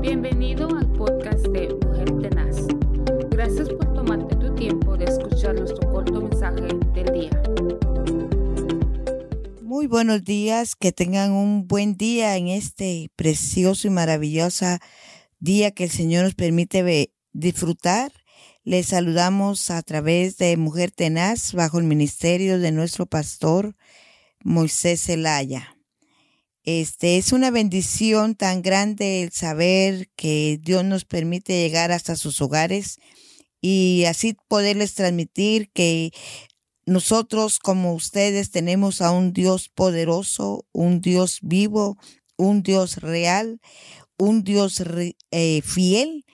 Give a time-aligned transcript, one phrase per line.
[0.00, 2.56] Bienvenido al podcast de Mujer Tenaz.
[3.28, 7.42] Gracias por tomarte tu tiempo de escuchar nuestro corto mensaje del día.
[9.60, 14.78] Muy buenos días, que tengan un buen día en este precioso y maravilloso
[15.38, 18.10] día que el Señor nos permite disfrutar.
[18.64, 23.76] Les saludamos a través de Mujer Tenaz bajo el ministerio de nuestro pastor
[24.42, 25.76] Moisés Zelaya.
[26.64, 32.40] Este es una bendición tan grande el saber que Dios nos permite llegar hasta sus
[32.42, 32.98] hogares
[33.62, 36.10] y así poderles transmitir que
[36.84, 41.96] nosotros como ustedes tenemos a un Dios poderoso, un Dios vivo,
[42.36, 43.60] un Dios real,
[44.18, 44.82] un Dios
[45.30, 46.26] eh, fiel.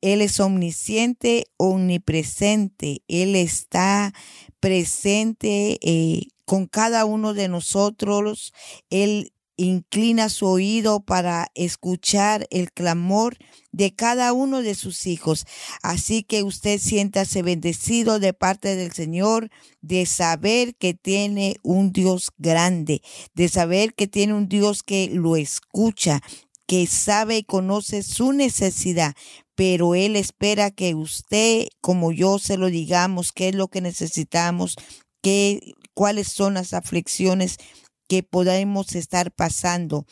[0.00, 3.02] Él es omnisciente, omnipresente.
[3.08, 4.12] Él está
[4.60, 8.52] presente eh, con cada uno de nosotros.
[8.90, 13.36] Él inclina su oído para escuchar el clamor
[13.72, 15.46] de cada uno de sus hijos.
[15.82, 22.30] Así que usted siéntase bendecido de parte del Señor de saber que tiene un Dios
[22.38, 23.02] grande,
[23.34, 26.20] de saber que tiene un Dios que lo escucha,
[26.66, 29.14] que sabe y conoce su necesidad,
[29.54, 34.76] pero Él espera que usted, como yo, se lo digamos, qué es lo que necesitamos,
[35.22, 37.58] qué, cuáles son las aflicciones
[38.08, 40.06] que podemos estar pasando.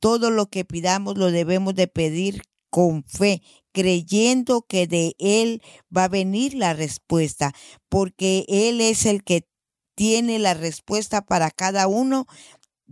[0.00, 3.42] Todo lo que pidamos lo debemos de pedir con fe,
[3.72, 5.62] creyendo que de Él
[5.94, 7.54] va a venir la respuesta,
[7.88, 9.48] porque Él es el que
[9.94, 12.26] tiene la respuesta para cada uno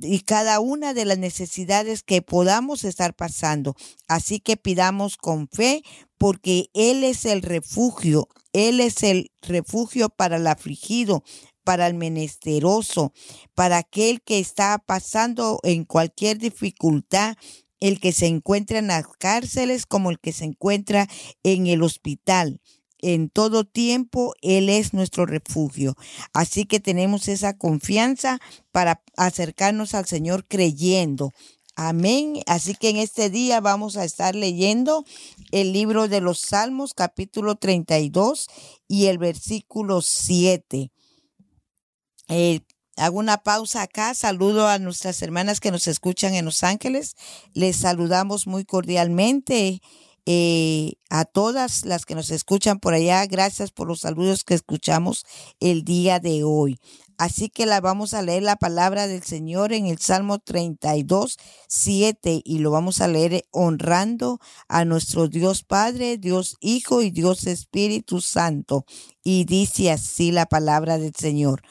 [0.00, 3.76] y cada una de las necesidades que podamos estar pasando.
[4.08, 5.82] Así que pidamos con fe
[6.18, 11.22] porque Él es el refugio, Él es el refugio para el afligido,
[11.64, 13.12] para el menesteroso,
[13.54, 17.36] para aquel que está pasando en cualquier dificultad,
[17.80, 21.08] el que se encuentra en las cárceles como el que se encuentra
[21.42, 22.60] en el hospital.
[22.98, 25.94] En todo tiempo Él es nuestro refugio.
[26.32, 28.39] Así que tenemos esa confianza
[28.72, 31.33] para acercarnos al Señor creyendo.
[31.77, 32.40] Amén.
[32.46, 35.05] Así que en este día vamos a estar leyendo
[35.50, 38.46] el libro de los Salmos capítulo 32
[38.89, 40.93] y el versículo 7.
[42.29, 42.61] Eh,
[42.96, 47.17] hago una pausa acá, saludo a nuestras hermanas que nos escuchan en Los Ángeles,
[47.52, 49.80] les saludamos muy cordialmente.
[50.27, 55.27] Eh, a todas las que nos escuchan por allá, gracias por los saludos que escuchamos
[55.61, 56.79] el día de hoy.
[57.17, 62.42] Así que la vamos a leer la palabra del Señor en el Salmo 32, 7
[62.45, 68.20] y lo vamos a leer honrando a nuestro Dios Padre, Dios Hijo y Dios Espíritu
[68.20, 68.84] Santo.
[69.23, 71.63] Y dice así la palabra del Señor.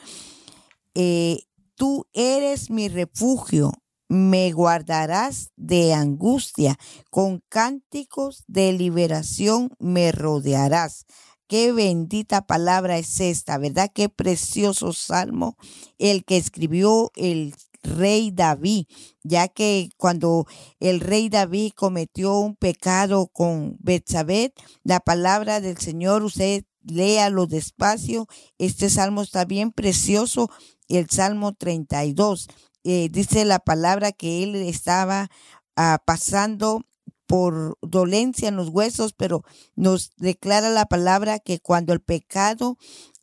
[0.95, 1.43] Eh,
[1.75, 3.71] tú eres mi refugio,
[4.09, 6.77] me guardarás de angustia,
[7.09, 11.05] con cánticos de liberación me rodearás.
[11.47, 13.91] Qué bendita palabra es esta, ¿verdad?
[13.93, 15.57] Qué precioso salmo
[15.97, 18.85] el que escribió el rey David,
[19.23, 20.47] ya que cuando
[20.79, 28.27] el rey David cometió un pecado con Betsabé, la palabra del Señor, usted léalo despacio,
[28.57, 30.49] este salmo está bien precioso
[30.97, 32.47] el Salmo 32.
[32.83, 35.29] Eh, dice la palabra que él estaba
[35.75, 36.83] ah, pasando
[37.25, 39.43] por dolencia en los huesos, pero
[39.75, 42.77] nos declara la palabra que cuando el pecado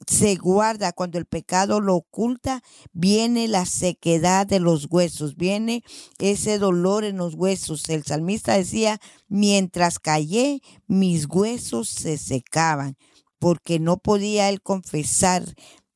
[0.07, 5.85] se guarda, cuando el pecado lo oculta, viene la sequedad de los huesos, viene
[6.19, 7.89] ese dolor en los huesos.
[7.89, 12.97] El salmista decía, mientras callé, mis huesos se secaban,
[13.39, 15.45] porque no podía él confesar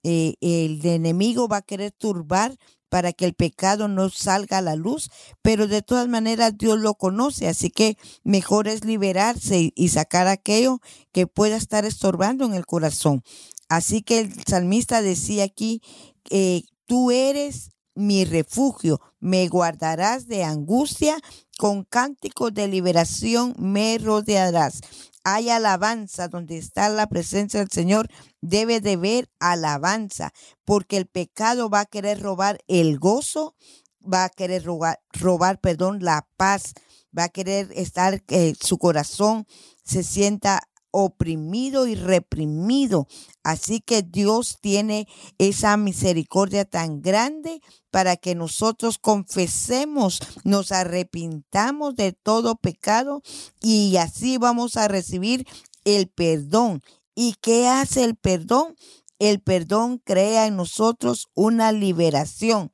[0.05, 2.57] eh, el enemigo va a querer turbar
[2.89, 5.11] para que el pecado no salga a la luz,
[5.43, 10.81] pero de todas maneras Dios lo conoce, así que mejor es liberarse y sacar aquello
[11.11, 13.25] que pueda estar estorbando en el corazón.
[13.69, 15.83] Así que el salmista decía aquí,
[16.31, 21.19] eh, tú eres mi refugio, me guardarás de angustia,
[21.59, 24.81] con cánticos de liberación me rodearás
[25.25, 28.09] hay alabanza, donde está la presencia del Señor,
[28.43, 30.33] debe de ver alabanza,
[30.65, 33.57] porque el pecado va a querer robar el gozo,
[34.01, 36.75] va a querer robar, robar perdón, la paz,
[37.17, 39.47] va a querer estar, que eh, su corazón
[39.83, 40.61] se sienta
[40.97, 43.09] oprimido y reprimido.
[43.43, 45.09] Así que Dios tiene
[45.39, 47.61] esa misericordia tan grande
[47.91, 53.23] para que nosotros confesemos, nos arrepintamos de todo pecado
[53.61, 55.47] y así vamos a recibir
[55.85, 56.81] el perdón.
[57.17, 58.77] ¿Y qué hace el perdón?
[59.19, 62.71] El perdón crea en nosotros una liberación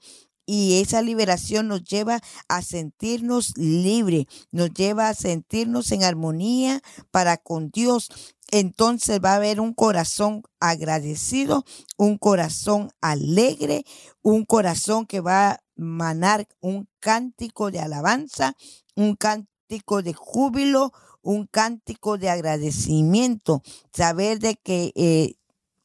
[0.53, 6.83] y esa liberación nos lleva a sentirnos libres, nos lleva a sentirnos en armonía
[7.13, 8.09] para con Dios.
[8.51, 11.65] Entonces va a haber un corazón agradecido,
[11.97, 13.85] un corazón alegre,
[14.23, 18.57] un corazón que va a manar un cántico de alabanza,
[18.97, 20.93] un cántico de júbilo,
[21.23, 23.63] un cántico de agradecimiento,
[23.93, 25.35] saber de que eh,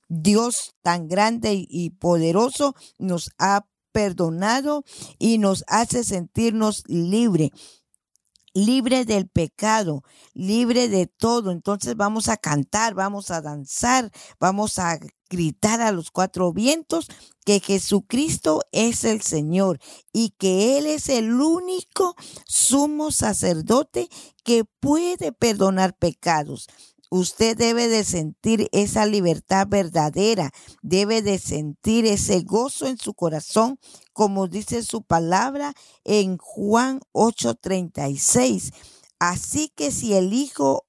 [0.07, 4.83] Dios tan grande y poderoso nos ha perdonado
[5.19, 7.53] y nos hace sentirnos libre
[8.53, 10.03] libre del pecado,
[10.33, 11.51] libre de todo.
[11.51, 14.97] Entonces vamos a cantar, vamos a danzar, vamos a
[15.29, 17.07] gritar a los cuatro vientos
[17.45, 19.79] que Jesucristo es el Señor
[20.13, 22.15] y que Él es el único
[22.45, 24.09] sumo sacerdote
[24.43, 26.67] que puede perdonar pecados.
[27.17, 30.51] Usted debe de sentir esa libertad verdadera,
[30.81, 33.79] debe de sentir ese gozo en su corazón,
[34.11, 35.73] como dice su palabra
[36.03, 38.73] en Juan 8:36.
[39.17, 40.87] Así que si el Hijo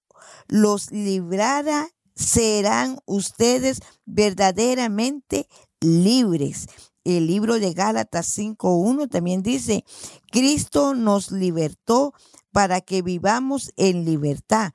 [0.48, 5.46] los librara, serán ustedes verdaderamente
[5.80, 6.66] libres.
[7.04, 9.84] El libro de Gálatas 5.1 también dice,
[10.32, 12.14] Cristo nos libertó
[12.50, 14.72] para que vivamos en libertad.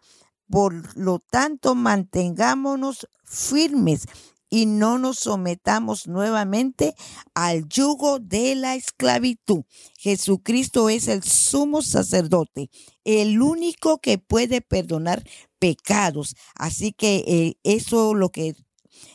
[0.51, 4.05] Por lo tanto, mantengámonos firmes
[4.49, 6.93] y no nos sometamos nuevamente
[7.33, 9.63] al yugo de la esclavitud.
[9.97, 12.69] Jesucristo es el sumo sacerdote,
[13.05, 15.23] el único que puede perdonar
[15.57, 16.35] pecados.
[16.55, 18.55] Así que eh, eso lo que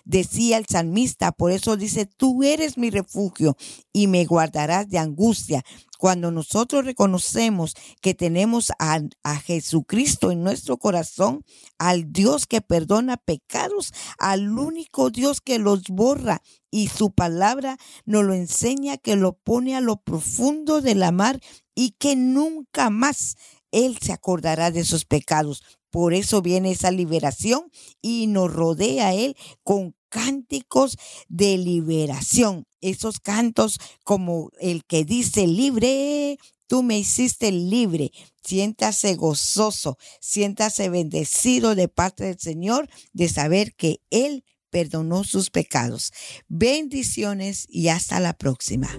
[0.05, 3.57] decía el salmista, por eso dice, tú eres mi refugio
[3.93, 5.65] y me guardarás de angustia.
[5.99, 11.43] Cuando nosotros reconocemos que tenemos a, a, Jesucristo en nuestro corazón,
[11.79, 18.25] al Dios que perdona pecados, al único Dios que los borra y su palabra nos
[18.25, 21.41] lo enseña, que lo pone a lo profundo de la mar
[21.75, 23.37] y que nunca más
[23.71, 25.63] Él se acordará de sus pecados.
[25.97, 27.71] Por eso viene esa liberación
[28.03, 30.99] y nos rodea Él con cánticos
[31.31, 32.67] de liberación.
[32.83, 38.13] Esos cantos como el que dice libre, tú me hiciste libre.
[38.45, 46.13] Siéntase gozoso, siéntase bendecido de parte del Señor de saber que Él perdonó sus pecados.
[46.47, 48.91] Bendiciones y hasta la próxima.